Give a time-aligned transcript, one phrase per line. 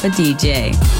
[0.00, 0.99] Papa DJ.